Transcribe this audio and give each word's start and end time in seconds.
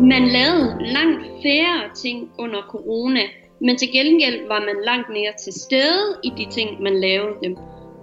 Man 0.00 0.28
lavede 0.28 0.76
langt 0.80 1.26
færre 1.42 1.94
ting 1.94 2.30
under 2.38 2.62
corona, 2.68 3.20
men 3.60 3.76
til 3.76 3.92
gengæld 3.92 4.48
var 4.48 4.60
man 4.60 4.76
langt 4.84 5.08
mere 5.08 5.32
til 5.44 5.52
stede 5.52 6.04
i 6.24 6.30
de 6.38 6.46
ting, 6.50 6.82
man 6.82 7.00
lavede 7.00 7.34
dem. 7.42 7.56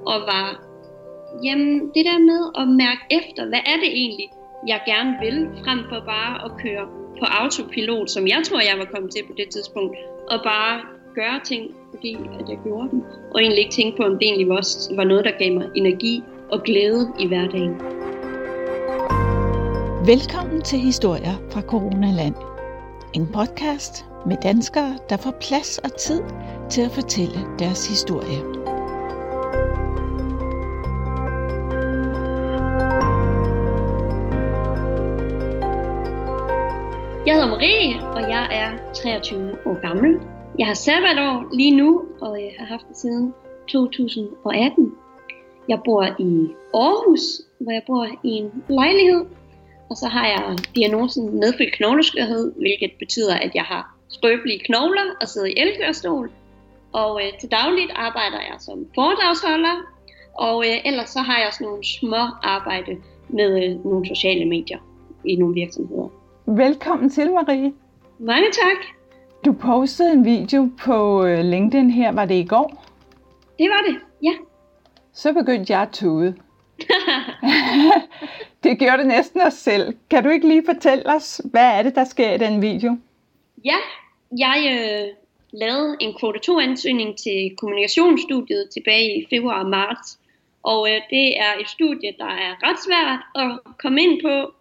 Og 0.05 0.17
var, 0.31 0.63
jamen 1.43 1.91
det 1.95 2.05
der 2.05 2.19
med 2.19 2.41
at 2.61 2.67
mærke 2.67 3.03
efter, 3.09 3.45
hvad 3.45 3.59
er 3.59 3.77
det 3.83 3.91
egentlig, 4.01 4.27
jeg 4.67 4.81
gerne 4.85 5.13
vil, 5.21 5.49
frem 5.63 5.79
for 5.89 5.99
bare 6.05 6.45
at 6.45 6.51
køre 6.63 6.85
på 7.19 7.25
autopilot, 7.25 8.09
som 8.09 8.27
jeg 8.27 8.41
tror, 8.45 8.59
jeg 8.59 8.77
var 8.77 8.85
kommet 8.93 9.11
til 9.11 9.23
på 9.27 9.33
det 9.37 9.49
tidspunkt, 9.49 9.97
og 10.31 10.39
bare 10.43 10.81
gøre 11.15 11.39
ting, 11.43 11.75
fordi 11.93 12.13
at 12.39 12.49
jeg 12.49 12.57
gjorde 12.63 12.89
dem, 12.91 13.01
og 13.31 13.41
egentlig 13.41 13.63
ikke 13.63 13.75
tænke 13.75 13.97
på, 13.97 14.03
om 14.03 14.17
det 14.19 14.27
egentlig 14.27 14.51
også 14.51 14.95
var 14.95 15.03
noget, 15.03 15.25
der 15.25 15.31
gav 15.39 15.53
mig 15.53 15.67
energi 15.75 16.23
og 16.51 16.63
glæde 16.63 17.07
i 17.19 17.27
hverdagen. 17.27 17.94
Velkommen 20.07 20.61
til 20.61 20.79
Historier 20.79 21.35
fra 21.51 21.61
Coronaland. 21.61 22.35
En 23.13 23.27
podcast 23.27 24.05
med 24.27 24.37
danskere, 24.43 24.97
der 25.09 25.17
får 25.17 25.31
plads 25.31 25.77
og 25.77 25.97
tid 25.97 26.21
til 26.69 26.81
at 26.81 26.91
fortælle 26.91 27.39
deres 27.59 27.87
historie. 27.87 28.39
Jeg 37.25 37.33
hedder 37.33 37.49
Marie, 37.49 38.07
og 38.15 38.21
jeg 38.21 38.47
er 38.51 38.93
23 38.93 39.57
år 39.65 39.81
gammel. 39.87 40.19
Jeg 40.59 40.67
har 40.67 40.73
sabbatår 40.73 41.55
lige 41.55 41.77
nu, 41.77 42.05
og 42.21 42.41
jeg 42.41 42.51
har 42.59 42.65
haft 42.65 42.87
det 42.89 42.97
siden 42.97 43.33
2018. 43.67 44.93
Jeg 45.69 45.79
bor 45.85 46.03
i 46.19 46.47
Aarhus, 46.73 47.41
hvor 47.59 47.71
jeg 47.71 47.83
bor 47.87 48.07
i 48.23 48.29
en 48.29 48.63
lejlighed 48.69 49.25
og 49.89 49.97
så 49.97 50.07
har 50.07 50.27
jeg 50.27 50.57
diagnosen 50.75 51.39
medfødt 51.39 51.73
knogleskørhed, 51.73 52.53
hvilket 52.55 52.91
betyder, 52.99 53.35
at 53.35 53.51
jeg 53.55 53.63
har 53.63 53.95
skrøbelige 54.09 54.59
knogler 54.65 55.05
og 55.21 55.27
sidder 55.27 55.47
i 55.47 55.53
elkørestol. 55.57 56.31
Og 56.93 57.21
øh, 57.23 57.39
til 57.39 57.51
dagligt 57.51 57.91
arbejder 57.95 58.39
jeg 58.49 58.55
som 58.59 58.85
foredragsholder, 58.95 59.75
og 60.33 60.65
øh, 60.67 60.77
ellers 60.85 61.09
så 61.09 61.19
har 61.19 61.37
jeg 61.37 61.47
også 61.47 61.63
nogle 61.63 61.83
små 61.83 62.23
arbejde 62.43 62.97
med 63.29 63.63
øh, 63.63 63.85
nogle 63.85 64.07
sociale 64.07 64.45
medier 64.45 64.79
i 65.25 65.35
nogle 65.35 65.53
virksomheder. 65.53 66.07
Velkommen 66.45 67.09
til, 67.09 67.31
Marie. 67.31 67.73
Mange 68.19 68.51
tak. 68.51 68.79
Du 69.45 69.53
postede 69.53 70.11
en 70.11 70.25
video 70.25 70.69
på 70.79 71.25
øh, 71.25 71.39
LinkedIn 71.39 71.89
her, 71.89 72.11
var 72.11 72.25
det 72.25 72.35
i 72.35 72.45
går? 72.45 72.85
Det 73.59 73.69
var 73.69 73.83
det, 73.87 73.95
ja. 74.23 74.31
Så 75.13 75.33
begyndte 75.33 75.73
jeg 75.73 75.81
at 75.81 75.89
tude. 75.91 76.35
det 78.63 78.79
gjorde 78.79 78.97
det 78.97 79.07
næsten 79.07 79.41
os 79.41 79.53
selv. 79.53 79.95
Kan 80.09 80.23
du 80.23 80.29
ikke 80.29 80.47
lige 80.47 80.63
fortælle 80.65 81.15
os, 81.15 81.41
hvad 81.43 81.79
er 81.79 81.83
det, 81.83 81.95
der 81.95 82.03
sker 82.03 82.33
i 82.33 82.37
den 82.37 82.61
video? 82.61 82.97
Ja, 83.65 83.77
jeg 84.37 84.57
øh, 84.73 85.07
lavede 85.59 85.97
en 85.99 86.13
kvote 86.19 86.39
2 86.39 86.59
ansøgning 86.59 87.17
til 87.17 87.55
kommunikationsstudiet 87.57 88.69
tilbage 88.73 89.21
i 89.21 89.25
februar 89.29 89.63
og 89.63 89.69
marts. 89.69 90.19
Og 90.63 90.89
øh, 90.89 91.01
det 91.09 91.39
er 91.39 91.53
et 91.59 91.69
studie, 91.69 92.13
der 92.17 92.25
er 92.25 92.51
ret 92.63 92.79
svært 92.85 93.19
at 93.35 93.73
komme 93.77 94.01
ind 94.01 94.21
på. 94.21 94.53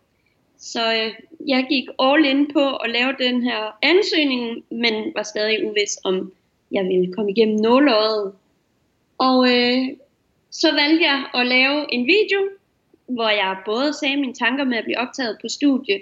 Så 0.58 0.94
øh, 0.94 1.14
jeg 1.48 1.66
gik 1.68 1.84
all 1.98 2.24
in 2.24 2.52
på 2.52 2.76
at 2.76 2.90
lave 2.90 3.14
den 3.18 3.42
her 3.42 3.78
ansøgning, 3.82 4.64
men 4.70 5.12
var 5.14 5.22
stadig 5.22 5.66
uvis 5.66 5.98
om, 6.04 6.32
jeg 6.70 6.84
ville 6.84 7.12
komme 7.14 7.30
igennem 7.30 7.56
nåløjet. 7.56 8.32
Og 9.18 9.48
øh, 9.48 9.88
så 10.54 10.72
valgte 10.72 11.04
jeg 11.04 11.24
at 11.34 11.46
lave 11.46 11.94
en 11.94 12.06
video, 12.06 12.40
hvor 13.06 13.28
jeg 13.28 13.56
både 13.64 13.92
sagde 13.92 14.16
mine 14.16 14.34
tanker 14.34 14.64
med 14.64 14.78
at 14.78 14.84
blive 14.84 14.98
optaget 14.98 15.38
på 15.42 15.48
studie, 15.48 16.00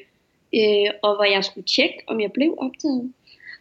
øh, 0.55 0.91
og 1.03 1.15
hvor 1.17 1.25
jeg 1.25 1.45
skulle 1.45 1.67
tjekke, 1.67 1.99
om 2.07 2.21
jeg 2.21 2.33
blev 2.33 2.55
optaget. 2.59 3.13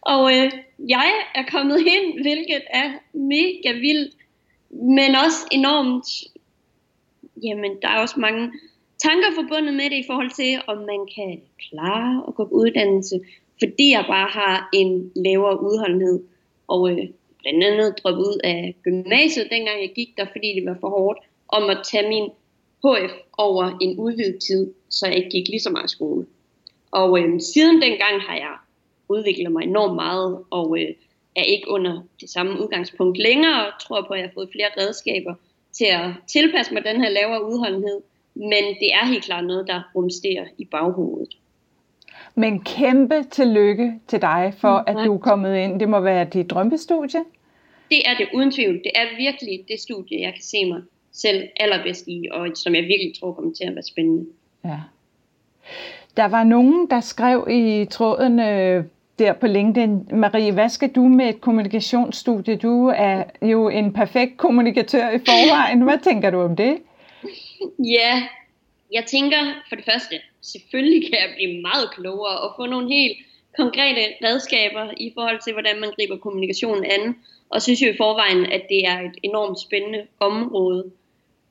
Og 0.02 0.38
øh, 0.38 0.52
jeg 0.90 1.12
er 1.36 1.44
kommet 1.52 1.84
hen, 1.90 2.22
hvilket 2.22 2.62
er 2.70 2.92
mega 3.14 3.72
vildt, 3.80 4.14
men 4.70 5.16
også 5.26 5.48
enormt, 5.52 6.08
jamen 7.44 7.72
der 7.82 7.88
er 7.88 8.00
også 8.00 8.20
mange 8.20 8.52
tanker 8.98 9.28
forbundet 9.36 9.74
med 9.74 9.90
det 9.90 9.98
i 9.98 10.08
forhold 10.08 10.32
til, 10.32 10.62
om 10.68 10.78
man 10.78 11.08
kan 11.16 11.42
klare 11.70 12.24
at 12.28 12.36
gå 12.36 12.46
på 12.46 12.52
uddannelse, 12.52 13.20
fordi 13.60 13.92
jeg 13.92 14.06
bare 14.08 14.30
har 14.30 14.70
en 14.74 15.12
lavere 15.16 15.62
udholdenhed. 15.62 16.24
Og 16.68 16.92
øh, 16.92 17.08
blandt 17.42 17.64
andet 17.64 17.96
droppet 18.04 18.22
ud 18.22 18.40
af 18.44 18.76
gymnasiet, 18.84 19.48
dengang 19.52 19.82
jeg 19.82 19.92
gik 19.96 20.18
der, 20.18 20.26
fordi 20.32 20.56
det 20.56 20.66
var 20.66 20.78
for 20.82 20.90
hårdt, 20.90 21.20
om 21.48 21.70
at 21.70 21.78
tage 21.92 22.10
min 22.10 22.30
HF 22.84 23.14
over 23.38 23.78
en 23.82 24.00
udvidet 24.00 24.40
tid, 24.48 24.74
så 24.90 25.08
jeg 25.08 25.16
ikke 25.16 25.30
gik 25.30 25.48
lige 25.48 25.60
så 25.60 25.70
meget 25.70 25.86
i 25.86 25.96
skole. 25.96 26.26
Og 26.92 27.20
øhm, 27.20 27.40
siden 27.40 27.82
dengang 27.82 28.22
har 28.22 28.36
jeg 28.36 28.56
udviklet 29.10 29.52
mig 29.52 29.64
enormt 29.64 29.96
meget, 29.96 30.44
og 30.50 30.80
øh, 30.80 30.90
er 31.36 31.44
ikke 31.44 31.70
under 31.70 32.02
det 32.22 32.30
samme 32.30 32.62
udgangspunkt 32.62 33.18
længere, 33.18 33.68
og 33.68 33.74
tror 33.82 34.02
på, 34.08 34.14
at 34.14 34.20
jeg 34.20 34.28
har 34.28 34.34
fået 34.34 34.50
flere 34.52 34.70
redskaber 34.78 35.34
til 35.72 35.86
at 35.86 36.10
tilpasse 36.28 36.74
mig 36.74 36.84
den 36.84 37.02
her 37.02 37.10
lavere 37.10 37.46
udholdenhed. 37.46 38.02
Men 38.36 38.64
det 38.80 38.94
er 38.94 39.06
helt 39.06 39.24
klart 39.24 39.46
noget, 39.46 39.68
der 39.68 39.82
rumsterer 39.96 40.46
i 40.58 40.66
baghovedet. 40.66 41.38
Men 42.36 42.64
kæmpe 42.64 43.24
tillykke 43.24 44.00
til 44.08 44.22
dig 44.22 44.54
for, 44.58 44.84
at 44.88 44.96
du 45.06 45.14
er 45.14 45.18
kommet 45.18 45.58
ind. 45.58 45.80
Det 45.80 45.90
må 45.90 46.00
være 46.00 46.26
dit 46.26 46.50
drømmestudie. 46.50 47.20
Det 47.90 48.02
er 48.06 48.18
det 48.18 48.28
uden 48.34 48.52
tvivl. 48.52 48.74
Det 48.74 48.92
er 48.96 49.18
virkelig 49.18 49.66
det 49.68 49.80
studie, 49.80 50.22
jeg 50.22 50.34
kan 50.34 50.44
se 50.44 50.66
mig 50.66 50.82
selv 51.12 51.48
allerbedst 51.60 52.08
i, 52.08 52.28
og 52.32 52.48
som 52.56 52.76
jeg 52.76 52.84
virkelig 52.84 53.14
tror 53.20 53.34
kommer 53.34 53.54
til 53.54 53.64
at 53.64 53.76
være 53.76 53.84
spændende. 53.84 54.26
Ja. 54.66 54.80
Der 56.18 56.26
var 56.26 56.44
nogen, 56.44 56.90
der 56.90 57.00
skrev 57.00 57.48
i 57.50 57.86
tråden 57.86 58.40
øh, 58.40 58.84
der 59.20 59.34
på 59.34 59.48
LinkedIn, 59.48 60.08
Marie, 60.12 60.52
hvad 60.52 60.70
skal 60.70 60.90
du 60.90 61.04
med 61.04 61.30
et 61.30 61.42
kommunikationsstudie? 61.42 62.56
Du 62.56 62.88
er 62.96 63.24
jo 63.42 63.70
en 63.70 63.94
perfekt 63.94 64.38
kommunikatør 64.38 65.10
i 65.10 65.18
forvejen. 65.20 65.82
Hvad 65.82 66.00
tænker 66.04 66.30
du 66.30 66.42
om 66.42 66.56
det? 66.56 66.78
Ja, 67.80 68.24
jeg 68.92 69.06
tænker 69.06 69.38
for 69.70 69.76
det 69.76 69.86
første, 69.86 70.16
selvfølgelig 70.42 71.02
kan 71.10 71.20
jeg 71.24 71.34
blive 71.36 71.62
meget 71.62 71.92
klogere 71.96 72.38
og 72.40 72.54
få 72.58 72.66
nogle 72.66 72.94
helt 72.94 73.18
konkrete 73.58 74.04
redskaber 74.24 74.92
i 74.98 75.12
forhold 75.14 75.40
til, 75.44 75.54
hvordan 75.54 75.80
man 75.80 75.92
griber 75.92 76.18
kommunikationen 76.18 76.86
an. 76.86 77.16
Og 77.50 77.62
synes 77.62 77.82
jo 77.82 77.88
i 77.88 77.98
forvejen, 77.98 78.46
at 78.46 78.64
det 78.70 78.86
er 78.86 79.00
et 79.00 79.18
enormt 79.24 79.60
spændende 79.60 80.08
område. 80.20 80.92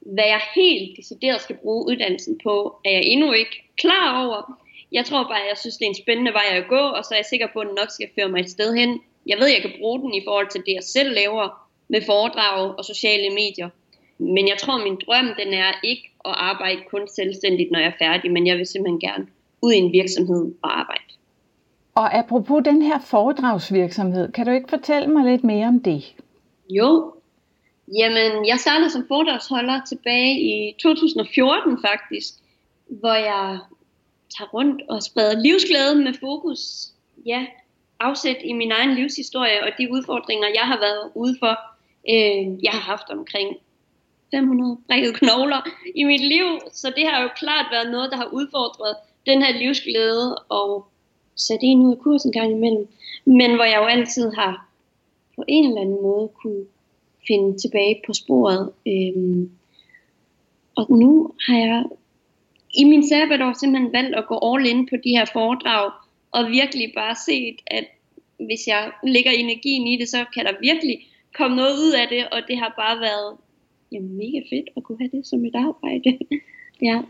Hvad 0.01 0.25
jeg 0.25 0.41
helt 0.55 0.97
decideret 0.97 1.41
skal 1.41 1.56
bruge 1.56 1.87
uddannelsen 1.87 2.41
på, 2.43 2.81
er 2.84 2.91
jeg 2.91 3.03
endnu 3.05 3.33
ikke 3.33 3.62
klar 3.77 4.27
over. 4.27 4.61
Jeg 4.93 5.05
tror 5.05 5.22
bare, 5.22 5.43
at 5.43 5.49
jeg 5.49 5.59
synes, 5.59 5.77
det 5.77 5.84
er 5.84 5.89
en 5.89 6.03
spændende 6.03 6.33
vej 6.33 6.49
at 6.51 6.69
gå, 6.69 6.83
og 6.97 7.05
så 7.05 7.11
er 7.15 7.19
jeg 7.19 7.25
sikker 7.25 7.49
på, 7.53 7.61
at 7.61 7.67
den 7.67 7.75
nok 7.75 7.91
skal 7.91 8.09
føre 8.15 8.28
mig 8.28 8.41
et 8.41 8.51
sted 8.51 8.75
hen. 8.75 9.01
Jeg 9.27 9.39
ved, 9.39 9.47
at 9.49 9.55
jeg 9.55 9.62
kan 9.62 9.81
bruge 9.81 10.01
den 10.01 10.15
i 10.15 10.25
forhold 10.25 10.49
til 10.51 10.62
det, 10.67 10.75
jeg 10.75 10.83
selv 10.83 11.15
laver 11.15 11.69
med 11.89 12.03
foredrag 12.07 12.75
og 12.78 12.84
sociale 12.84 13.31
medier. 13.31 13.69
Men 14.20 14.48
jeg 14.48 14.58
tror, 14.58 14.84
min 14.84 14.98
drøm 15.06 15.26
den 15.38 15.54
er 15.54 15.72
ikke 15.84 16.10
at 16.25 16.34
arbejde 16.36 16.81
kun 16.91 17.08
selvstændigt, 17.08 17.70
når 17.70 17.78
jeg 17.78 17.88
er 17.88 18.04
færdig, 18.04 18.32
men 18.32 18.47
jeg 18.47 18.56
vil 18.58 18.66
simpelthen 18.66 19.00
gerne 19.00 19.26
ud 19.62 19.72
i 19.72 19.76
en 19.76 19.92
virksomhed 19.92 20.54
og 20.62 20.78
arbejde. 20.78 21.03
Og 21.94 22.14
apropos 22.14 22.62
den 22.64 22.82
her 22.82 22.98
foredragsvirksomhed, 23.00 24.32
kan 24.32 24.47
du 24.47 24.53
ikke 24.53 24.69
fortælle 24.69 25.09
mig 25.09 25.25
lidt 25.25 25.44
mere 25.44 25.66
om 25.66 25.80
det? 25.80 26.14
Jo, 26.70 27.14
jamen 27.98 28.47
jeg 28.47 28.59
startede 28.59 28.91
som 28.91 29.04
foredragsholder 29.09 29.80
tilbage 29.88 30.41
i 30.41 30.75
2014 30.78 31.78
faktisk, 31.88 32.34
hvor 32.86 33.14
jeg 33.14 33.59
tager 34.38 34.48
rundt 34.48 34.82
og 34.88 35.03
spreder 35.03 35.41
livsglæde 35.41 35.94
med 36.04 36.14
fokus, 36.20 36.60
ja, 37.26 37.47
afsæt 38.00 38.36
i 38.44 38.53
min 38.53 38.72
egen 38.72 38.94
livshistorie 38.94 39.64
og 39.64 39.70
de 39.78 39.92
udfordringer, 39.92 40.48
jeg 40.54 40.66
har 40.66 40.78
været 40.78 41.10
ude 41.14 41.36
for. 41.38 41.54
Øh, 42.10 42.64
jeg 42.64 42.72
har 42.72 42.80
haft 42.80 43.10
omkring 43.10 43.56
500 44.30 44.78
brækket 44.86 45.14
knogler 45.14 45.60
i 45.94 46.04
mit 46.04 46.20
liv, 46.20 46.46
så 46.72 46.92
det 46.96 47.06
har 47.08 47.22
jo 47.22 47.28
klart 47.36 47.66
været 47.70 47.91
noget, 47.91 48.10
der 48.10 48.16
har 48.16 48.28
udfordret 48.32 48.96
den 49.27 49.42
her 49.42 49.59
livsglæde 49.59 50.36
og 50.38 50.86
sat 51.36 51.59
en 51.62 51.80
ud 51.80 51.92
af 51.92 51.98
kursen 51.98 52.32
gang 52.32 52.50
imellem. 52.53 52.88
Men 53.24 53.54
hvor 53.54 53.65
jeg 53.65 53.78
jo 53.78 53.86
altid 53.86 54.32
har 54.32 54.68
på 55.36 55.44
en 55.48 55.65
eller 55.68 55.80
anden 55.80 56.03
måde 56.03 56.28
kunne 56.42 56.65
finde 57.27 57.59
tilbage 57.59 58.03
på 58.06 58.12
sporet. 58.12 58.72
Øhm, 58.86 59.50
og 60.76 60.86
nu 60.91 61.33
har 61.47 61.59
jeg 61.59 61.84
i 62.74 62.84
min 62.84 63.09
sabbatår 63.09 63.53
simpelthen 63.53 63.92
valgt 63.92 64.16
at 64.16 64.26
gå 64.26 64.36
all 64.42 64.66
in 64.66 64.86
på 64.86 64.97
de 65.04 65.10
her 65.10 65.24
foredrag, 65.33 65.91
og 66.30 66.50
virkelig 66.50 66.92
bare 66.97 67.16
set, 67.26 67.56
at 67.66 67.84
hvis 68.36 68.66
jeg 68.66 68.92
lægger 69.03 69.30
energien 69.30 69.86
i 69.86 69.97
det, 69.97 70.09
så 70.09 70.24
kan 70.34 70.44
der 70.44 70.53
virkelig 70.60 70.98
komme 71.34 71.56
noget 71.56 71.74
ud 71.84 71.92
af 71.92 72.09
det, 72.09 72.28
og 72.28 72.41
det 72.48 72.59
har 72.59 72.74
bare 72.76 73.00
været 73.00 73.36
ja, 73.92 74.01
mega 74.01 74.41
fedt 74.51 74.69
at 74.77 74.83
kunne 74.83 74.98
have 74.98 75.10
det 75.13 75.27
som 75.27 75.45
et 75.45 75.54
arbejde. 75.54 76.19
ja. 76.89 77.03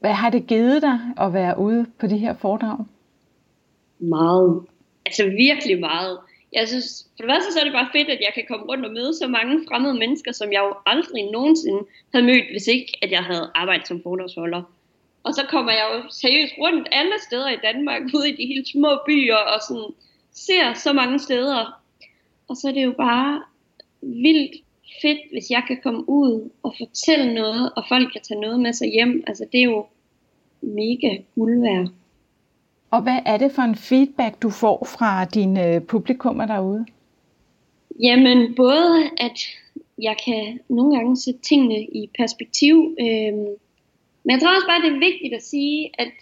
Hvad 0.00 0.12
har 0.12 0.30
det 0.30 0.46
givet 0.46 0.82
dig 0.82 0.98
at 1.20 1.32
være 1.32 1.58
ude 1.58 1.86
på 1.98 2.06
de 2.06 2.18
her 2.18 2.34
foredrag? 2.34 2.84
Meget. 3.98 4.62
Altså 5.06 5.24
virkelig 5.24 5.80
meget. 5.80 6.18
Jeg 6.52 6.68
synes, 6.68 7.08
for 7.16 7.22
det 7.22 7.32
første 7.32 7.52
så 7.52 7.60
er 7.60 7.64
det 7.64 7.72
bare 7.72 7.88
fedt, 7.92 8.08
at 8.08 8.20
jeg 8.20 8.32
kan 8.34 8.44
komme 8.48 8.66
rundt 8.66 8.86
og 8.86 8.92
møde 8.92 9.14
så 9.14 9.28
mange 9.28 9.64
fremmede 9.68 9.98
mennesker, 9.98 10.32
som 10.32 10.52
jeg 10.52 10.60
jo 10.68 10.74
aldrig 10.86 11.30
nogensinde 11.32 11.82
havde 12.12 12.26
mødt, 12.26 12.50
hvis 12.52 12.66
ikke 12.66 12.92
at 13.02 13.10
jeg 13.10 13.22
havde 13.24 13.50
arbejdet 13.54 13.88
som 13.88 14.02
foredragsholder. 14.02 14.62
Og 15.22 15.34
så 15.34 15.42
kommer 15.48 15.72
jeg 15.72 15.86
jo 15.94 16.10
seriøst 16.10 16.54
rundt 16.58 16.88
alle 16.92 17.16
steder 17.26 17.50
i 17.50 17.62
Danmark, 17.62 18.02
ude 18.16 18.28
i 18.30 18.36
de 18.36 18.46
helt 18.46 18.68
små 18.68 18.90
byer, 19.06 19.42
og 19.54 19.60
sådan 19.68 19.90
ser 20.32 20.74
så 20.74 20.92
mange 20.92 21.18
steder. 21.18 21.82
Og 22.48 22.56
så 22.56 22.68
er 22.68 22.72
det 22.72 22.84
jo 22.84 22.92
bare 22.92 23.42
vildt 24.02 24.54
fedt, 25.02 25.18
hvis 25.32 25.50
jeg 25.50 25.62
kan 25.68 25.78
komme 25.82 26.08
ud 26.08 26.50
og 26.62 26.74
fortælle 26.78 27.34
noget, 27.34 27.72
og 27.76 27.84
folk 27.88 28.12
kan 28.12 28.22
tage 28.22 28.40
noget 28.40 28.60
med 28.60 28.72
sig 28.72 28.88
hjem. 28.88 29.24
Altså 29.26 29.46
det 29.52 29.60
er 29.60 29.64
jo 29.64 29.86
mega 30.60 31.16
guld 31.34 31.60
værd. 31.60 31.88
Og 32.90 33.02
hvad 33.02 33.18
er 33.26 33.36
det 33.36 33.52
for 33.52 33.62
en 33.62 33.76
feedback, 33.76 34.42
du 34.42 34.50
får 34.50 34.88
fra 34.98 35.24
dine 35.24 35.80
publikummer 35.80 36.46
derude? 36.46 36.86
Jamen 38.00 38.54
både, 38.54 39.10
at 39.16 39.38
jeg 39.98 40.16
kan 40.24 40.60
nogle 40.68 40.96
gange 40.96 41.16
sætte 41.16 41.40
tingene 41.40 41.80
i 41.82 42.10
perspektiv. 42.18 42.96
Øhm, 43.00 43.48
men 44.24 44.30
jeg 44.30 44.40
tror 44.40 44.54
også 44.54 44.66
bare, 44.66 44.82
det 44.82 44.92
er 44.94 45.06
vigtigt 45.10 45.34
at 45.34 45.42
sige, 45.42 45.90
at 45.98 46.12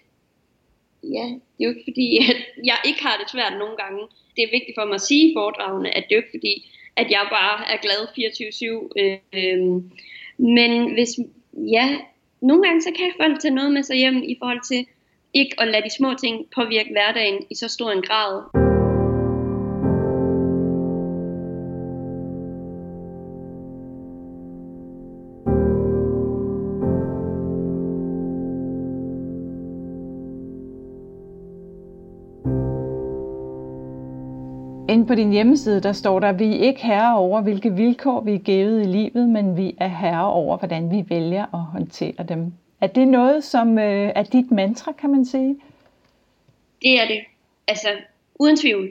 ja, 1.03 1.27
det 1.55 1.61
er 1.61 1.65
jo 1.65 1.69
ikke 1.69 1.89
fordi, 1.91 2.19
at 2.31 2.37
jeg 2.65 2.79
ikke 2.87 3.03
har 3.03 3.17
det 3.21 3.31
svært 3.31 3.55
nogle 3.59 3.77
gange. 3.77 4.01
Det 4.37 4.43
er 4.45 4.57
vigtigt 4.57 4.77
for 4.79 4.85
mig 4.85 4.95
at 4.95 5.09
sige 5.11 5.31
i 5.31 5.35
foredragene, 5.37 5.97
at 5.97 6.05
det 6.05 6.13
er 6.13 6.19
jo 6.19 6.23
ikke 6.25 6.39
fordi, 6.39 6.55
at 6.97 7.11
jeg 7.11 7.27
bare 7.31 7.57
er 7.73 7.79
glad 7.85 8.01
24-7. 8.09 9.39
Øhm, 9.39 9.91
men 10.39 10.93
hvis, 10.93 11.11
ja, 11.55 11.99
nogle 12.41 12.63
gange 12.63 12.83
så 12.83 12.91
kan 12.97 13.13
folk 13.21 13.41
tage 13.41 13.55
noget 13.55 13.73
med 13.73 13.83
sig 13.83 13.97
hjem 13.97 14.23
i 14.23 14.37
forhold 14.39 14.61
til 14.69 14.87
ikke 15.35 15.55
at 15.59 15.69
lade 15.69 15.83
de 15.83 15.97
små 15.97 16.15
ting 16.15 16.47
påvirke 16.55 16.91
hverdagen 16.93 17.47
i 17.51 17.55
så 17.55 17.69
stor 17.69 17.91
en 17.91 18.03
grad. 18.03 18.72
Inde 34.93 35.07
på 35.07 35.15
din 35.15 35.33
hjemmeside, 35.33 35.81
der 35.83 35.93
står 35.93 36.21
der, 36.21 36.33
vi 36.33 36.45
er 36.45 36.67
ikke 36.67 36.83
herre 36.83 37.19
over, 37.19 37.41
hvilke 37.41 37.73
vilkår 37.73 38.21
vi 38.21 38.35
er 38.35 38.39
givet 38.39 38.83
i 38.83 38.85
livet, 38.85 39.29
men 39.29 39.57
vi 39.57 39.75
er 39.81 39.89
herre 39.89 40.33
over, 40.33 40.57
hvordan 40.57 40.91
vi 40.91 41.05
vælger 41.09 41.43
at 41.55 41.61
håndtere 41.61 42.25
dem. 42.29 42.53
Er 42.81 42.87
det 42.87 43.09
noget, 43.09 43.45
som 43.45 43.79
øh, 43.79 44.13
er 44.15 44.23
dit 44.23 44.51
mantra, 44.51 44.93
kan 44.93 45.11
man 45.11 45.25
sige? 45.25 45.57
Det 46.83 47.01
er 47.01 47.07
det. 47.07 47.21
Altså, 47.69 47.89
uden 48.35 48.57
tvivl. 48.57 48.89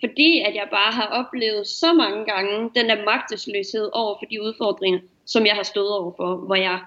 Fordi 0.00 0.40
at 0.40 0.54
jeg 0.54 0.66
bare 0.70 0.92
har 0.92 1.06
oplevet 1.06 1.66
så 1.66 1.92
mange 1.92 2.24
gange 2.24 2.70
den 2.74 2.88
der 2.88 3.04
magtesløshed 3.04 3.90
over 3.92 4.14
for 4.18 4.24
de 4.30 4.42
udfordringer, 4.42 5.00
som 5.24 5.46
jeg 5.46 5.54
har 5.54 5.62
stået 5.62 5.90
over 5.98 6.12
for, 6.16 6.36
hvor 6.36 6.54
jeg 6.54 6.78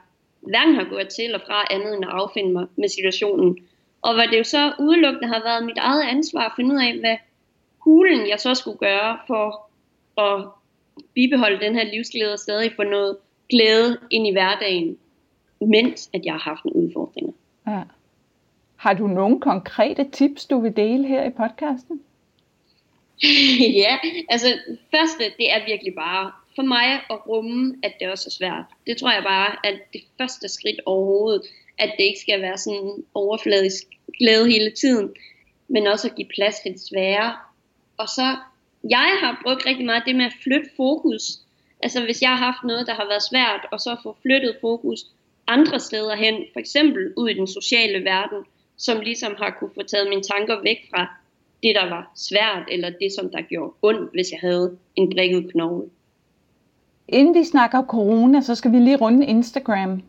hverken 0.42 0.76
har 0.76 0.88
gået 0.90 1.10
til 1.10 1.36
og 1.36 1.42
fra 1.48 1.68
andet 1.72 1.94
end 1.96 2.06
at 2.06 2.12
affinde 2.12 2.52
mig 2.52 2.66
med 2.76 2.90
situationen. 2.90 3.58
Og 4.02 4.14
hvor 4.14 4.24
det 4.24 4.38
jo 4.38 4.44
så 4.44 4.72
udelukkende 4.80 5.28
har 5.28 5.42
været 5.44 5.66
mit 5.66 5.78
eget 5.78 6.04
ansvar 6.04 6.46
at 6.46 6.52
finde 6.56 6.76
ud 6.76 6.80
af, 6.82 7.00
hvad 7.00 7.18
hulen 7.86 8.30
jeg 8.30 8.40
så 8.40 8.54
skulle 8.54 8.78
gøre 8.78 9.20
for 9.28 9.70
at 10.18 10.48
bibeholde 11.14 11.66
den 11.66 11.76
her 11.76 11.84
livsglæde 11.84 12.34
og 12.34 12.40
stadig 12.40 12.72
få 12.76 12.84
noget 12.84 13.18
glæde 13.50 14.00
ind 14.12 14.28
i 14.28 14.32
hverdagen, 14.32 14.98
mens 15.62 16.10
at 16.14 16.26
jeg 16.26 16.34
har 16.34 16.40
haft 16.40 16.66
nogle 16.66 16.88
udfordringer. 16.88 17.34
Ja. 17.68 17.82
Har 18.76 18.94
du 18.94 19.08
nogle 19.08 19.40
konkrete 19.40 20.06
tips, 20.12 20.46
du 20.46 20.60
vil 20.60 20.76
dele 20.76 21.08
her 21.08 21.24
i 21.24 21.30
podcasten? 21.30 22.02
ja, 23.84 23.98
altså 24.30 24.48
første, 24.92 25.24
det 25.38 25.52
er 25.52 25.66
virkelig 25.66 25.96
bare 25.96 26.32
for 26.56 26.64
mig 26.64 26.94
at 27.10 27.28
rumme, 27.28 27.76
at 27.84 27.94
det 28.00 28.10
også 28.10 28.28
er 28.28 28.38
svært. 28.38 28.66
Det 28.88 28.98
tror 28.98 29.12
jeg 29.12 29.24
bare 29.24 29.56
er 29.64 29.78
det 29.94 30.02
første 30.18 30.50
skridt 30.50 30.80
overhovedet, 30.86 31.42
at 31.78 31.92
det 31.98 32.04
ikke 32.04 32.20
skal 32.20 32.42
være 32.42 32.58
sådan 32.58 33.04
overfladisk 33.14 33.84
glæde 34.20 34.52
hele 34.52 34.72
tiden, 34.72 35.10
men 35.68 35.88
også 35.88 36.08
at 36.08 36.16
give 36.16 36.28
plads 36.36 36.60
til 36.60 36.72
det 36.72 36.82
svære, 36.82 37.34
og 37.98 38.08
så, 38.08 38.36
jeg 38.90 39.18
har 39.22 39.42
brugt 39.44 39.66
rigtig 39.66 39.86
meget 39.86 40.04
det 40.06 40.16
med 40.16 40.26
at 40.26 40.36
flytte 40.44 40.70
fokus. 40.78 41.24
Altså 41.84 42.04
hvis 42.04 42.22
jeg 42.22 42.30
har 42.30 42.46
haft 42.46 42.64
noget, 42.64 42.88
der 42.88 42.94
har 42.94 43.08
været 43.08 43.24
svært, 43.24 43.68
og 43.72 43.80
så 43.80 43.96
få 44.04 44.18
flyttet 44.22 44.58
fokus 44.62 45.06
andre 45.48 45.80
steder 45.80 46.16
hen, 46.16 46.36
for 46.54 46.60
eksempel 46.60 47.14
ud 47.18 47.30
i 47.30 47.34
den 47.34 47.48
sociale 47.48 48.04
verden, 48.04 48.44
som 48.78 49.00
ligesom 49.00 49.36
har 49.38 49.56
kunne 49.60 49.70
få 49.76 49.84
taget 49.84 50.10
mine 50.10 50.22
tanker 50.22 50.62
væk 50.64 50.78
fra 50.90 51.08
det, 51.64 51.76
der 51.76 51.90
var 51.90 52.12
svært, 52.16 52.64
eller 52.72 52.90
det, 52.90 53.12
som 53.20 53.30
der 53.30 53.42
gjorde 53.42 53.74
ondt, 53.82 54.12
hvis 54.12 54.32
jeg 54.32 54.40
havde 54.40 54.78
en 54.96 55.10
brækket 55.10 55.52
knogle. 55.52 55.90
Inden 57.08 57.36
vi 57.36 57.44
snakker 57.44 57.84
corona, 57.84 58.42
så 58.42 58.56
skal 58.56 58.72
vi 58.72 58.78
lige 58.78 58.96
runde 58.98 59.26
Instagram. 59.26 60.02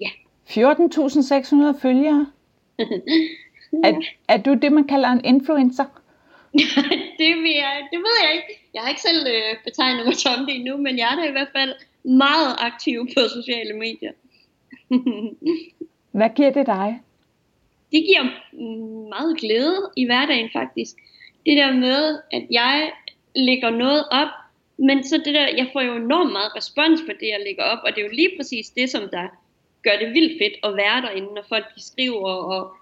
Ja. 0.00 0.08
14.600 0.48 1.82
følgere. 1.82 2.26
er, 3.84 4.00
er 4.28 4.36
du 4.36 4.54
det, 4.54 4.72
man 4.72 4.84
kalder 4.84 5.08
en 5.08 5.24
influencer? 5.24 5.84
det, 7.18 7.36
vil 7.42 7.54
jeg, 7.64 7.88
det 7.92 7.98
ved 7.98 8.16
jeg 8.24 8.32
ikke. 8.36 8.52
Jeg 8.74 8.82
har 8.82 8.88
ikke 8.88 9.00
selv 9.00 9.26
øh, 9.26 9.56
betegnet 9.64 10.06
mig 10.06 10.16
som 10.16 10.46
det 10.46 10.54
endnu, 10.54 10.76
men 10.76 10.98
jeg 10.98 11.08
er 11.12 11.16
da 11.20 11.28
i 11.28 11.32
hvert 11.32 11.52
fald 11.56 11.74
meget 12.02 12.56
aktiv 12.58 13.06
på 13.14 13.20
sociale 13.28 13.74
medier. 13.78 14.12
Hvad 16.18 16.30
giver 16.36 16.50
det 16.50 16.66
dig? 16.66 17.00
Det 17.92 18.02
giver 18.08 18.24
meget 19.08 19.38
glæde 19.38 19.90
i 19.96 20.04
hverdagen 20.04 20.50
faktisk. 20.52 20.94
Det 21.46 21.56
der 21.56 21.72
med, 21.72 22.18
at 22.32 22.46
jeg 22.50 22.92
lægger 23.36 23.70
noget 23.70 24.04
op, 24.10 24.28
men 24.78 25.04
så 25.04 25.16
det 25.24 25.34
der, 25.34 25.48
jeg 25.56 25.70
får 25.72 25.80
jo 25.80 25.96
enormt 25.96 26.32
meget 26.32 26.56
respons 26.56 27.00
på 27.00 27.12
det, 27.20 27.28
jeg 27.28 27.40
lægger 27.46 27.62
op, 27.62 27.78
og 27.84 27.90
det 27.94 27.98
er 27.98 28.06
jo 28.06 28.12
lige 28.12 28.30
præcis 28.36 28.70
det, 28.70 28.90
som 28.90 29.02
der 29.12 29.26
gør 29.82 29.96
det 30.00 30.14
vildt 30.14 30.38
fedt 30.42 30.56
at 30.64 30.76
være 30.76 31.02
derinde, 31.02 31.34
når 31.34 31.44
folk 31.48 31.64
de 31.76 31.86
skriver 31.86 32.28
og 32.28 32.72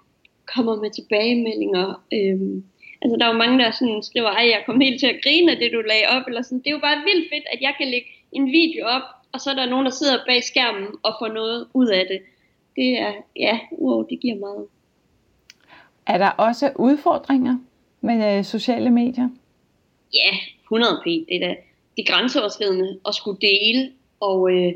kommer 0.55 0.82
med 0.82 0.91
tilbagemeldinger. 0.91 2.05
Øhm, 2.12 2.65
Altså 3.02 3.16
der 3.19 3.25
er 3.26 3.32
jo 3.32 3.38
mange, 3.38 3.58
der 3.58 3.70
sådan 3.70 4.02
skriver, 4.02 4.31
ej 4.31 4.46
jeg 4.54 4.62
kom 4.66 4.81
helt 4.81 5.00
til 5.00 5.06
at 5.06 5.22
grine 5.22 5.52
af 5.52 5.58
det, 5.58 5.72
du 5.72 5.81
lagde 5.81 6.06
op. 6.16 6.22
Eller 6.28 6.43
sådan. 6.43 6.58
Det 6.58 6.66
er 6.66 6.76
jo 6.78 6.87
bare 6.88 7.04
vildt 7.08 7.28
fedt, 7.32 7.44
at 7.52 7.60
jeg 7.60 7.75
kan 7.78 7.88
lægge 7.88 8.08
en 8.32 8.46
video 8.46 8.87
op, 8.87 9.02
og 9.32 9.40
så 9.40 9.50
er 9.50 9.54
der 9.54 9.66
nogen, 9.66 9.87
der 9.87 9.93
sidder 9.93 10.19
bag 10.26 10.44
skærmen 10.44 10.88
og 11.02 11.12
får 11.20 11.28
noget 11.28 11.66
ud 11.75 11.88
af 11.88 12.06
det. 12.10 12.20
Det 12.76 12.98
er, 12.98 13.12
ja, 13.37 13.58
wow, 13.78 14.06
det 14.10 14.20
giver 14.20 14.37
meget. 14.37 14.66
Er 16.06 16.19
der 16.19 16.28
også 16.28 16.72
udfordringer 16.76 17.56
med 18.00 18.38
øh, 18.38 18.44
sociale 18.44 18.90
medier? 18.90 19.28
Ja, 20.14 20.32
100 20.62 21.00
p. 21.04 21.04
Det 21.04 21.37
er 21.37 21.48
da 21.48 21.54
det 21.96 22.08
grænseoverskridende 22.08 22.98
at 23.08 23.14
skulle 23.14 23.40
dele. 23.40 23.93
Og 24.20 24.52
øh, 24.52 24.72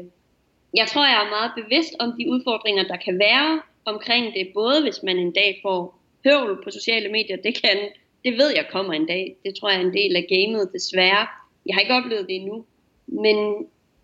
jeg 0.74 0.86
tror, 0.88 1.04
jeg 1.04 1.24
er 1.24 1.30
meget 1.30 1.52
bevidst 1.56 1.94
om 1.98 2.12
de 2.18 2.30
udfordringer, 2.30 2.82
der 2.82 2.96
kan 2.96 3.18
være 3.18 3.62
omkring 3.84 4.34
det. 4.34 4.50
Både 4.54 4.82
hvis 4.82 5.02
man 5.02 5.16
en 5.18 5.32
dag 5.32 5.60
får 5.62 6.00
høvl 6.24 6.64
på 6.64 6.70
sociale 6.70 7.08
medier, 7.08 7.36
det 7.36 7.62
kan 7.62 7.78
det 8.24 8.32
ved 8.32 8.50
jeg 8.56 8.66
kommer 8.72 8.92
en 8.92 9.06
dag. 9.06 9.36
Det 9.44 9.54
tror 9.54 9.70
jeg 9.70 9.80
er 9.80 9.86
en 9.86 9.94
del 9.94 10.16
af 10.16 10.26
gamet, 10.28 10.72
desværre. 10.72 11.26
Jeg 11.66 11.74
har 11.74 11.80
ikke 11.80 11.94
oplevet 11.94 12.26
det 12.28 12.36
endnu. 12.36 12.64
Men 13.06 13.36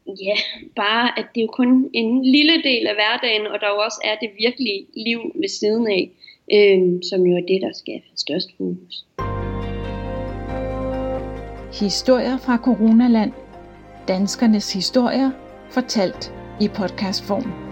ja, 0.07 0.37
bare 0.77 1.19
at 1.19 1.27
det 1.35 1.41
er 1.41 1.45
jo 1.45 1.53
kun 1.53 1.91
en 1.93 2.25
lille 2.25 2.63
del 2.63 2.87
af 2.87 2.95
hverdagen, 2.95 3.47
og 3.47 3.61
der 3.61 3.69
jo 3.69 3.79
også 3.79 4.01
er 4.05 4.17
det 4.21 4.31
virkelige 4.39 4.87
liv 4.95 5.21
ved 5.35 5.49
siden 5.49 5.87
af, 5.87 6.11
øh, 6.53 7.03
som 7.11 7.27
jo 7.27 7.37
er 7.37 7.47
det, 7.49 7.63
der 7.63 7.73
skal 7.75 7.95
have 7.95 8.17
størst 8.17 8.49
fokus. 8.57 9.05
Historier 11.81 12.39
fra 12.39 12.57
Coronaland. 12.57 13.33
Danskernes 14.09 14.73
historier 14.73 15.31
fortalt 15.71 16.35
i 16.61 16.69
podcastform. 16.69 17.66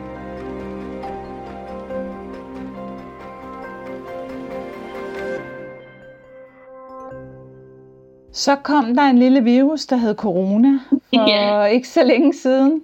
Så 8.44 8.56
kom 8.56 8.94
der 8.94 9.02
en 9.02 9.18
lille 9.18 9.44
virus, 9.44 9.86
der 9.86 9.96
hed 9.96 10.14
corona, 10.14 10.68
for 10.88 11.28
yeah. 11.28 11.72
ikke 11.72 11.88
så 11.88 12.04
længe 12.04 12.34
siden. 12.34 12.82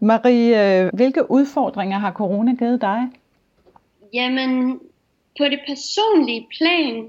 Marie, 0.00 0.82
øh, 0.84 0.90
hvilke 0.94 1.30
udfordringer 1.30 1.98
har 1.98 2.12
corona 2.12 2.52
givet 2.54 2.80
dig? 2.80 3.00
Jamen, 4.12 4.80
på 5.38 5.44
det 5.44 5.60
personlige 5.66 6.46
plan, 6.58 7.08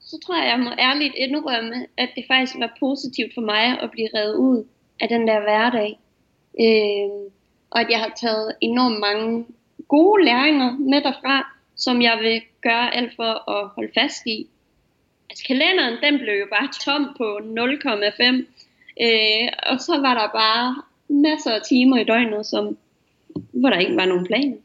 så 0.00 0.18
tror 0.26 0.36
jeg, 0.42 0.48
jeg 0.48 0.58
må 0.58 0.70
ærligt 0.78 1.14
indrømme, 1.14 1.86
at 1.96 2.08
det 2.16 2.24
faktisk 2.28 2.54
var 2.58 2.76
positivt 2.80 3.34
for 3.34 3.40
mig 3.40 3.64
at 3.82 3.90
blive 3.90 4.08
reddet 4.14 4.36
ud 4.36 4.66
af 5.00 5.08
den 5.08 5.28
der 5.28 5.40
hverdag. 5.40 5.98
Øh, 6.60 7.30
og 7.70 7.80
at 7.80 7.86
jeg 7.90 7.98
har 7.98 8.12
taget 8.20 8.52
enormt 8.60 9.00
mange 9.00 9.44
gode 9.88 10.24
læringer 10.24 10.76
med 10.78 11.00
derfra, 11.00 11.54
som 11.76 12.02
jeg 12.02 12.18
vil 12.20 12.42
gøre 12.62 12.94
alt 12.96 13.16
for 13.16 13.50
at 13.50 13.68
holde 13.68 13.92
fast 13.94 14.26
i 14.26 14.46
altså 15.34 15.46
kalenderen, 15.46 15.96
den 16.02 16.18
blev 16.18 16.34
jo 16.42 16.46
bare 16.56 16.68
tom 16.84 17.02
på 17.18 17.26
0,5. 17.36 18.24
Øh, 19.06 19.48
og 19.70 19.76
så 19.80 19.94
var 20.06 20.14
der 20.20 20.28
bare 20.42 20.82
masser 21.08 21.52
af 21.52 21.62
timer 21.68 21.96
i 21.96 22.04
døgnet, 22.04 22.46
som, 22.46 22.78
hvor 23.52 23.70
der 23.70 23.78
ikke 23.78 23.96
var 23.96 24.06
nogen 24.06 24.26
plan. 24.26 24.58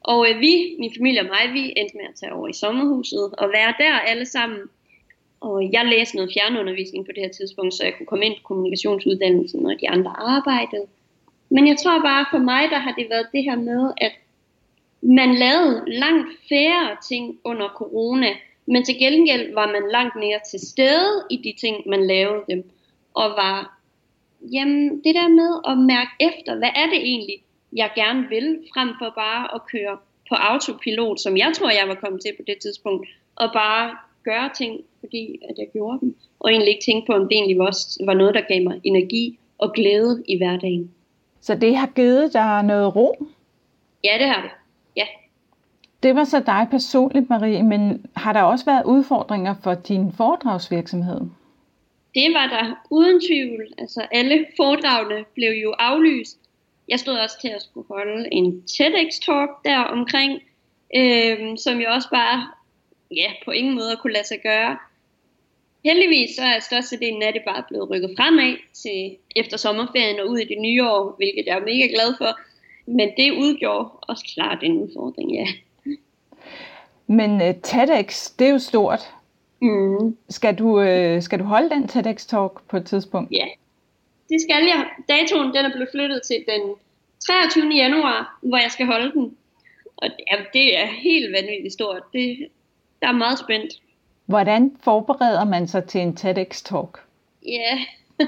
Og 0.00 0.26
øh, 0.28 0.40
vi, 0.40 0.76
min 0.78 0.92
familie 0.96 1.20
og 1.20 1.26
mig, 1.26 1.44
vi 1.52 1.72
endte 1.76 1.96
med 1.96 2.04
at 2.08 2.14
tage 2.20 2.32
over 2.32 2.48
i 2.48 2.52
sommerhuset 2.52 3.24
og 3.38 3.48
være 3.48 3.74
der 3.78 3.94
alle 4.10 4.26
sammen. 4.26 4.60
Og 5.40 5.72
jeg 5.72 5.84
læste 5.84 6.16
noget 6.16 6.32
fjernundervisning 6.34 7.06
på 7.06 7.12
det 7.14 7.22
her 7.22 7.32
tidspunkt, 7.32 7.74
så 7.74 7.84
jeg 7.84 7.94
kunne 7.96 8.06
komme 8.06 8.26
ind 8.26 8.34
på 8.36 8.42
kommunikationsuddannelsen, 8.42 9.62
når 9.62 9.74
de 9.74 9.88
andre 9.88 10.12
arbejdede. 10.16 10.86
Men 11.48 11.68
jeg 11.68 11.76
tror 11.76 12.02
bare, 12.02 12.26
for 12.30 12.38
mig, 12.38 12.70
der 12.70 12.78
har 12.78 12.92
det 12.92 13.06
været 13.10 13.26
det 13.32 13.42
her 13.44 13.56
med, 13.56 13.92
at 13.96 14.12
man 15.02 15.34
lavede 15.34 15.82
langt 15.86 16.28
færre 16.48 16.96
ting 17.08 17.38
under 17.44 17.68
corona, 17.68 18.30
men 18.66 18.84
til 18.84 18.98
gengæld 18.98 19.54
var 19.54 19.66
man 19.66 19.90
langt 19.92 20.16
mere 20.16 20.40
til 20.50 20.60
stede 20.60 21.24
i 21.30 21.36
de 21.36 21.54
ting, 21.60 21.76
man 21.88 22.06
lavede 22.06 22.44
dem, 22.50 22.70
og 23.14 23.30
var, 23.30 23.80
jamen 24.52 25.04
det 25.04 25.14
der 25.14 25.28
med 25.28 25.52
at 25.70 25.78
mærke 25.78 26.10
efter, 26.20 26.56
hvad 26.58 26.68
er 26.82 26.86
det 26.86 27.00
egentlig, 27.10 27.38
jeg 27.72 27.90
gerne 27.94 28.28
vil, 28.28 28.58
frem 28.74 28.88
for 28.98 29.12
bare 29.14 29.54
at 29.54 29.60
køre 29.72 29.96
på 30.28 30.34
autopilot, 30.34 31.20
som 31.20 31.36
jeg 31.36 31.52
tror, 31.54 31.70
jeg 31.70 31.88
var 31.88 31.94
kommet 31.94 32.20
til 32.22 32.32
på 32.36 32.42
det 32.46 32.58
tidspunkt, 32.62 33.08
og 33.36 33.50
bare 33.52 33.96
gøre 34.24 34.50
ting, 34.58 34.80
fordi 35.00 35.40
at 35.48 35.58
jeg 35.58 35.66
gjorde 35.72 35.98
dem, 36.00 36.16
og 36.40 36.50
egentlig 36.50 36.72
ikke 36.74 36.84
tænke 36.84 37.06
på, 37.06 37.12
om 37.12 37.28
det 37.28 37.32
egentlig 37.32 37.58
var, 37.58 37.72
var 38.06 38.14
noget, 38.14 38.34
der 38.34 38.40
gav 38.40 38.62
mig 38.62 38.80
energi 38.84 39.38
og 39.58 39.72
glæde 39.72 40.24
i 40.28 40.36
hverdagen. 40.38 40.90
Så 41.40 41.54
det 41.54 41.76
har 41.76 41.86
givet 41.86 42.32
dig 42.32 42.62
noget 42.62 42.96
ro? 42.96 43.26
Ja, 44.04 44.14
det 44.18 44.26
har 44.26 44.42
det. 44.42 44.50
Ja. 44.96 45.06
Det 46.06 46.14
var 46.14 46.24
så 46.24 46.40
dig 46.46 46.66
personligt, 46.70 47.28
Marie, 47.30 47.62
men 47.62 48.06
har 48.16 48.32
der 48.32 48.42
også 48.42 48.64
været 48.64 48.84
udfordringer 48.84 49.54
for 49.62 49.74
din 49.74 50.12
foredragsvirksomhed? 50.12 51.20
Det 52.14 52.34
var 52.34 52.46
der 52.46 52.86
uden 52.90 53.20
tvivl. 53.28 53.62
Altså 53.78 54.06
alle 54.12 54.46
foredragene 54.56 55.24
blev 55.34 55.52
jo 55.62 55.74
aflyst. 55.78 56.38
Jeg 56.88 56.98
stod 56.98 57.14
også 57.14 57.40
til 57.40 57.48
at 57.48 57.62
skulle 57.62 57.86
holde 57.88 58.28
en 58.32 58.62
TEDx-talk 58.70 59.50
der 59.64 59.78
omkring, 59.78 60.32
øh, 60.96 61.58
som 61.58 61.80
jeg 61.80 61.88
også 61.88 62.10
bare 62.10 62.48
ja, 63.10 63.30
på 63.44 63.50
ingen 63.50 63.74
måde 63.74 63.96
kunne 64.02 64.12
lade 64.12 64.26
sig 64.26 64.38
gøre. 64.42 64.78
Heldigvis 65.84 66.36
så 66.36 66.42
er 66.42 66.60
størstedelen 66.60 67.22
af 67.22 67.32
det 67.32 67.42
bare 67.46 67.62
blevet 67.68 67.90
rykket 67.90 68.10
fremad 68.18 68.56
til 68.72 69.16
efter 69.36 69.56
sommerferien 69.56 70.20
og 70.20 70.30
ud 70.30 70.38
i 70.38 70.48
det 70.52 70.60
nye 70.60 70.84
år, 70.84 71.14
hvilket 71.16 71.44
jeg 71.46 71.56
er 71.56 71.68
mega 71.70 71.86
glad 71.94 72.14
for. 72.18 72.32
Men 72.90 73.08
det 73.16 73.30
udgjorde 73.30 73.88
også 73.90 74.24
klart 74.34 74.58
en 74.62 74.78
udfordring, 74.82 75.34
ja. 75.34 75.46
Men 77.06 77.30
uh, 77.30 77.54
TEDx, 77.62 78.30
det 78.38 78.46
er 78.46 78.50
jo 78.50 78.58
stort. 78.58 79.00
Mm. 79.62 80.16
Skal, 80.28 80.54
du, 80.54 80.80
uh, 80.80 81.22
skal 81.22 81.38
du 81.38 81.44
holde 81.44 81.70
den 81.70 81.88
TEDx-talk 81.88 82.62
på 82.68 82.76
et 82.76 82.86
tidspunkt? 82.86 83.32
Ja, 83.32 83.46
det 84.28 84.40
skal 84.40 84.64
jeg. 84.64 84.86
Datoen 85.08 85.54
den 85.54 85.64
er 85.64 85.72
blevet 85.72 85.88
flyttet 85.92 86.20
til 86.26 86.44
den 86.48 86.74
23. 87.26 87.74
januar, 87.74 88.38
hvor 88.42 88.56
jeg 88.56 88.70
skal 88.70 88.86
holde 88.86 89.12
den. 89.12 89.36
Og 89.96 90.08
ja, 90.08 90.36
det 90.52 90.78
er 90.78 90.86
helt 90.86 91.32
vanvittigt 91.32 91.72
stort. 91.72 92.02
Det, 92.12 92.48
der 93.02 93.08
er 93.08 93.12
meget 93.12 93.38
spændt. 93.38 93.72
Hvordan 94.26 94.76
forbereder 94.80 95.44
man 95.44 95.68
sig 95.68 95.84
til 95.84 96.00
en 96.00 96.16
TEDx-talk? 96.20 97.00
Ja, 97.46 97.78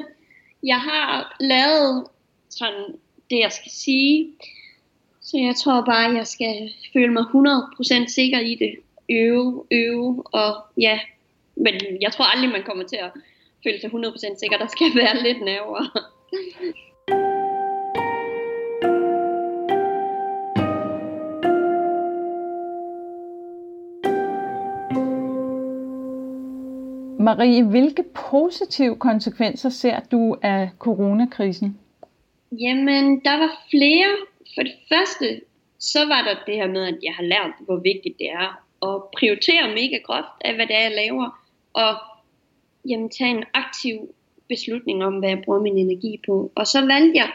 jeg 0.73 0.81
har 0.81 1.37
lavet 1.41 2.07
sådan 2.51 2.95
det, 3.31 3.39
jeg 3.39 3.53
skal 3.53 3.71
sige. 3.71 4.33
Så 5.31 5.37
jeg 5.39 5.55
tror 5.57 5.81
bare, 5.81 6.17
jeg 6.17 6.27
skal 6.27 6.71
føle 6.93 7.13
mig 7.13 7.23
100% 7.23 8.09
sikker 8.09 8.41
i 8.41 8.55
det. 8.55 8.75
Øve, 9.11 9.65
øve, 9.71 10.23
og 10.27 10.55
ja. 10.77 10.99
Men 11.57 11.75
jeg 12.01 12.13
tror 12.13 12.25
aldrig, 12.25 12.51
man 12.51 12.63
kommer 12.63 12.85
til 12.85 12.97
at 12.97 13.11
føle 13.65 13.81
sig 13.81 13.91
100% 13.91 14.39
sikker. 14.39 14.59
Der 14.59 14.67
skal 14.67 14.87
være 14.95 15.23
lidt 15.23 15.41
nerver. 15.41 15.83
Marie, 27.23 27.65
hvilke 27.65 28.03
positive 28.31 28.97
konsekvenser 28.97 29.69
ser 29.69 30.01
du 30.13 30.37
af 30.43 30.71
coronakrisen? 30.79 31.79
Jamen, 32.53 33.21
der 33.25 33.39
var 33.39 33.67
flere. 33.71 34.17
For 34.55 34.63
det 34.63 34.75
første, 34.89 35.41
så 35.79 36.05
var 36.05 36.23
der 36.23 36.45
det 36.47 36.55
her 36.55 36.67
med, 36.67 36.87
at 36.87 36.99
jeg 37.03 37.15
har 37.15 37.23
lært, 37.23 37.53
hvor 37.61 37.77
vigtigt 37.77 38.19
det 38.19 38.31
er 38.31 38.65
at 38.83 39.03
prioritere 39.19 39.75
mega 39.75 39.99
groft 40.05 40.37
af, 40.41 40.55
hvad 40.55 40.67
det 40.67 40.77
er, 40.77 40.83
jeg 40.83 40.97
laver, 40.97 41.45
og 41.73 41.95
jamen, 42.89 43.11
tage 43.11 43.31
en 43.31 43.45
aktiv 43.55 44.15
beslutning 44.49 45.05
om, 45.05 45.15
hvad 45.19 45.29
jeg 45.29 45.43
bruger 45.45 45.61
min 45.61 45.79
energi 45.79 46.21
på. 46.27 46.53
Og 46.55 46.67
så 46.67 46.81
valgte 46.81 47.19
jeg 47.19 47.31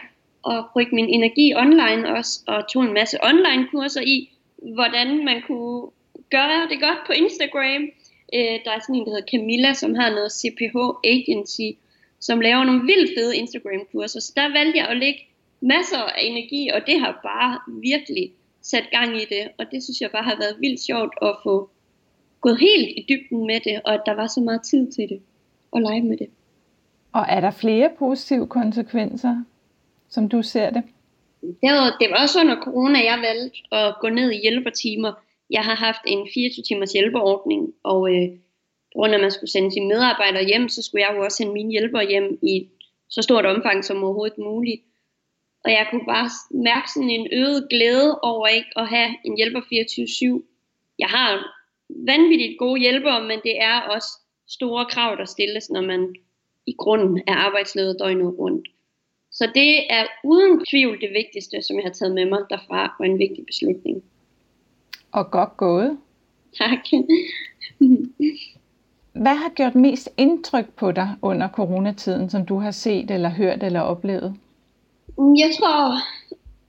at 0.46 0.64
rykke 0.76 0.94
min 0.94 1.08
energi 1.08 1.54
online 1.54 2.08
også, 2.16 2.40
og 2.46 2.68
tog 2.68 2.82
en 2.82 2.92
masse 2.92 3.18
online 3.24 3.68
kurser 3.70 4.00
i, 4.00 4.30
hvordan 4.56 5.24
man 5.24 5.42
kunne 5.46 5.90
gøre 6.30 6.68
det 6.70 6.80
godt 6.80 6.98
på 7.06 7.12
Instagram. 7.12 7.82
Øh, 8.34 8.56
der 8.64 8.70
er 8.72 8.80
sådan 8.80 8.94
en, 8.94 9.04
der 9.04 9.10
hedder 9.10 9.30
Camilla, 9.30 9.74
som 9.74 9.94
har 9.94 10.10
noget 10.10 10.32
CPH 10.32 10.76
Agency, 11.14 11.68
som 12.20 12.40
laver 12.40 12.64
nogle 12.64 12.82
vildt 12.82 13.10
fede 13.18 13.36
Instagram-kurser. 13.36 14.20
Så 14.20 14.32
der 14.36 14.52
valgte 14.58 14.78
jeg 14.78 14.88
at 14.88 14.96
lægge 14.96 15.20
masser 15.72 15.98
af 15.98 16.22
energi, 16.22 16.70
og 16.74 16.80
det 16.86 17.00
har 17.00 17.20
bare 17.22 17.54
virkelig 17.90 18.32
sat 18.62 18.86
gang 18.90 19.16
i 19.22 19.24
det. 19.24 19.44
Og 19.58 19.64
det 19.70 19.82
synes 19.84 20.00
jeg 20.00 20.10
bare 20.10 20.22
har 20.22 20.36
været 20.36 20.56
vildt 20.60 20.80
sjovt 20.80 21.14
at 21.22 21.36
få 21.44 21.70
gået 22.40 22.58
helt 22.58 22.88
i 22.98 23.06
dybden 23.08 23.46
med 23.46 23.60
det, 23.64 23.80
og 23.84 23.94
at 23.94 24.02
der 24.06 24.14
var 24.14 24.26
så 24.26 24.40
meget 24.40 24.62
tid 24.70 24.92
til 24.92 25.08
det, 25.08 25.20
og 25.72 25.80
lege 25.80 26.02
med 26.02 26.16
det. 26.16 26.28
Og 27.12 27.24
er 27.28 27.40
der 27.40 27.50
flere 27.50 27.90
positive 27.98 28.46
konsekvenser, 28.46 29.44
som 30.08 30.28
du 30.28 30.42
ser 30.42 30.70
det? 30.70 30.82
Det 31.42 31.70
var, 31.76 31.96
det 32.00 32.10
var 32.10 32.22
også 32.22 32.40
under 32.40 32.56
corona, 32.64 32.98
jeg 32.98 33.18
valgte 33.28 33.58
at 33.72 33.94
gå 34.00 34.08
ned 34.08 34.30
i 34.30 34.40
hjælpertimer. 34.42 35.12
Jeg 35.50 35.62
har 35.62 35.74
haft 35.74 36.00
en 36.06 36.28
24 36.34 36.62
timers 36.62 36.92
hjælperordning, 36.92 37.74
og 37.82 38.14
øh, 38.14 38.28
på 38.92 38.96
grund 38.98 39.12
af, 39.12 39.18
at 39.18 39.22
man 39.22 39.30
skulle 39.30 39.50
sende 39.50 39.72
sine 39.72 39.88
medarbejdere 39.88 40.44
hjem, 40.44 40.68
så 40.68 40.82
skulle 40.82 41.02
jeg 41.02 41.16
jo 41.16 41.24
også 41.24 41.36
sende 41.36 41.52
mine 41.52 41.70
hjælpere 41.70 42.06
hjem 42.06 42.38
i 42.42 42.68
så 43.08 43.22
stort 43.22 43.46
omfang 43.46 43.84
som 43.84 44.04
overhovedet 44.04 44.38
muligt. 44.38 44.82
Og 45.64 45.70
jeg 45.70 45.86
kunne 45.90 46.06
bare 46.06 46.30
mærke 46.50 46.90
sådan 46.94 47.10
en 47.10 47.28
øget 47.32 47.66
glæde 47.70 48.18
over 48.20 48.46
ikke 48.46 48.68
at 48.76 48.88
have 48.88 49.10
en 49.24 49.36
hjælper 49.36 49.60
24-7. 49.60 50.42
Jeg 50.98 51.08
har 51.08 51.30
vanvittigt 51.88 52.58
gode 52.58 52.80
hjælpere, 52.80 53.22
men 53.22 53.40
det 53.44 53.62
er 53.62 53.80
også 53.80 54.08
store 54.48 54.86
krav, 54.86 55.16
der 55.16 55.24
stilles, 55.24 55.70
når 55.70 55.80
man 55.80 56.14
i 56.66 56.74
grunden 56.78 57.22
er 57.26 57.34
arbejdsleder 57.34 57.92
døgnet 57.92 58.38
rundt. 58.38 58.68
Så 59.32 59.50
det 59.54 59.92
er 59.92 60.06
uden 60.24 60.64
tvivl 60.70 61.00
det 61.00 61.10
vigtigste, 61.12 61.62
som 61.62 61.76
jeg 61.76 61.84
har 61.84 61.92
taget 61.92 62.14
med 62.14 62.26
mig 62.26 62.40
derfra, 62.50 62.96
og 62.98 63.06
en 63.06 63.18
vigtig 63.18 63.46
beslutning. 63.46 64.02
Og 65.12 65.30
godt 65.30 65.56
gået. 65.56 65.98
Tak. 66.58 66.78
Hvad 69.12 69.34
har 69.34 69.54
gjort 69.54 69.74
mest 69.74 70.08
indtryk 70.16 70.72
på 70.76 70.92
dig 70.92 71.08
under 71.22 71.48
coronatiden, 71.48 72.30
som 72.30 72.46
du 72.46 72.58
har 72.58 72.70
set 72.70 73.10
eller 73.10 73.28
hørt 73.28 73.62
eller 73.62 73.80
oplevet? 73.80 74.36
Mm, 75.18 75.34
jeg 75.36 75.50
tror 75.58 75.78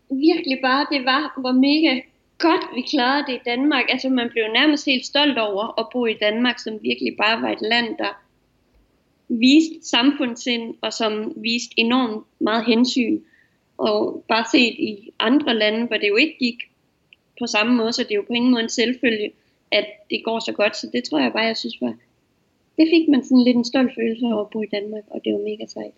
virkelig 0.09 0.57
bare, 0.61 0.87
det 0.91 1.05
var, 1.05 1.39
hvor 1.41 1.51
mega 1.51 2.01
godt 2.37 2.75
vi 2.75 2.81
klarede 2.81 3.25
det 3.27 3.35
i 3.35 3.45
Danmark. 3.45 3.85
Altså 3.89 4.09
man 4.09 4.29
blev 4.29 4.43
nærmest 4.53 4.85
helt 4.85 5.05
stolt 5.05 5.37
over 5.37 5.79
at 5.79 5.87
bo 5.93 6.05
i 6.05 6.13
Danmark, 6.13 6.59
som 6.59 6.79
virkelig 6.81 7.17
bare 7.17 7.41
var 7.41 7.49
et 7.49 7.61
land, 7.61 7.97
der 7.97 8.21
viste 9.27 9.89
samfundssind 9.89 10.75
og 10.81 10.93
som 10.93 11.33
viste 11.35 11.73
enormt 11.77 12.25
meget 12.39 12.65
hensyn. 12.65 13.19
Og 13.77 14.23
bare 14.27 14.45
set 14.51 14.75
i 14.79 15.09
andre 15.19 15.53
lande, 15.53 15.87
hvor 15.87 15.97
det 15.97 16.07
jo 16.07 16.15
ikke 16.15 16.37
gik 16.39 16.59
på 17.39 17.47
samme 17.47 17.75
måde, 17.75 17.93
så 17.93 18.03
det 18.03 18.11
er 18.11 18.15
jo 18.15 18.25
på 18.27 18.33
ingen 18.33 18.51
måde 18.51 18.63
en 18.63 18.69
selvfølge, 18.69 19.31
at 19.71 19.85
det 20.09 20.21
går 20.25 20.39
så 20.39 20.51
godt. 20.51 20.77
Så 20.77 20.89
det 20.93 21.03
tror 21.03 21.19
jeg 21.19 21.31
bare, 21.31 21.43
jeg 21.43 21.57
synes 21.57 21.81
var 21.81 21.93
det 22.77 22.87
fik 22.89 23.09
man 23.09 23.23
sådan 23.23 23.43
lidt 23.43 23.57
en 23.57 23.65
stolt 23.65 23.91
følelse 23.95 24.25
over 24.25 24.41
at 24.41 24.49
bo 24.49 24.61
i 24.61 24.73
Danmark, 24.75 25.03
og 25.07 25.21
det 25.25 25.33
var 25.33 25.39
mega 25.39 25.65
sejt. 25.67 25.93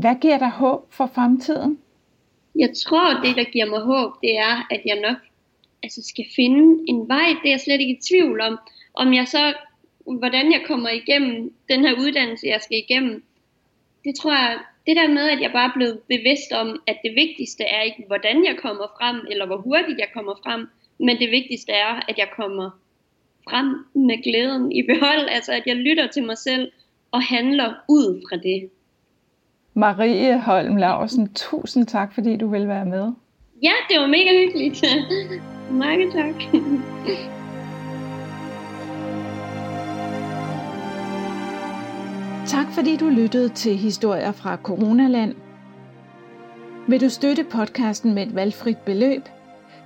Hvad 0.00 0.14
giver 0.20 0.38
dig 0.38 0.50
håb 0.50 0.92
for 0.92 1.06
fremtiden? 1.14 1.78
Jeg 2.54 2.70
tror, 2.76 3.20
det 3.24 3.36
der 3.36 3.44
giver 3.44 3.66
mig 3.66 3.80
håb, 3.80 4.12
det 4.22 4.38
er, 4.38 4.66
at 4.70 4.82
jeg 4.86 5.00
nok 5.00 5.16
altså, 5.82 6.02
skal 6.02 6.24
finde 6.36 6.84
en 6.88 7.08
vej. 7.08 7.28
Det 7.42 7.48
er 7.48 7.50
jeg 7.50 7.60
slet 7.60 7.80
ikke 7.80 7.92
i 7.92 8.00
tvivl 8.08 8.40
om. 8.40 8.58
Om 8.94 9.14
jeg 9.14 9.28
så, 9.28 9.54
hvordan 10.06 10.52
jeg 10.52 10.62
kommer 10.66 10.88
igennem 10.88 11.54
den 11.68 11.80
her 11.80 11.94
uddannelse, 11.98 12.46
jeg 12.46 12.60
skal 12.60 12.78
igennem, 12.78 13.24
det 14.04 14.14
tror 14.16 14.32
jeg, 14.32 14.58
det 14.86 14.96
der 14.96 15.08
med, 15.08 15.30
at 15.30 15.40
jeg 15.40 15.52
bare 15.52 15.68
er 15.68 15.74
blevet 15.74 15.98
bevidst 16.08 16.52
om, 16.52 16.82
at 16.86 16.98
det 17.04 17.14
vigtigste 17.14 17.64
er 17.64 17.82
ikke, 17.82 18.04
hvordan 18.06 18.44
jeg 18.44 18.56
kommer 18.62 18.86
frem, 18.98 19.26
eller 19.30 19.46
hvor 19.46 19.56
hurtigt 19.56 19.98
jeg 19.98 20.08
kommer 20.14 20.34
frem, 20.44 20.68
men 20.98 21.18
det 21.18 21.30
vigtigste 21.30 21.72
er, 21.72 22.00
at 22.08 22.18
jeg 22.18 22.28
kommer 22.36 22.70
frem 23.48 23.66
med 23.94 24.22
glæden 24.22 24.72
i 24.72 24.82
behold, 24.82 25.28
altså 25.28 25.52
at 25.52 25.62
jeg 25.66 25.76
lytter 25.76 26.06
til 26.06 26.24
mig 26.24 26.38
selv 26.38 26.72
og 27.10 27.22
handler 27.22 27.74
ud 27.88 28.22
fra 28.28 28.36
det. 28.36 28.70
Marie 29.80 30.40
Holm 30.40 30.76
Larsen, 30.76 31.28
tusind 31.34 31.86
tak, 31.86 32.14
fordi 32.14 32.36
du 32.36 32.48
vil 32.48 32.68
være 32.68 32.84
med. 32.84 33.12
Ja, 33.62 33.72
det 33.88 34.00
var 34.00 34.06
mega 34.06 34.44
hyggeligt. 34.44 34.84
Mange 35.84 36.10
tak. 36.10 36.34
Tak 42.46 42.66
fordi 42.74 42.96
du 42.96 43.08
lyttede 43.08 43.48
til 43.48 43.76
Historier 43.76 44.32
fra 44.32 44.56
Coronaland. 44.56 45.34
Vil 46.88 47.00
du 47.00 47.08
støtte 47.08 47.44
podcasten 47.44 48.14
med 48.14 48.26
et 48.26 48.34
valgfrit 48.34 48.78
beløb, 48.78 49.22